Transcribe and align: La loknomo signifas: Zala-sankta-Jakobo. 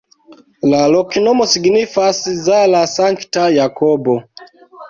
La 0.71 0.79
loknomo 0.93 1.47
signifas: 1.51 2.23
Zala-sankta-Jakobo. 2.47 4.21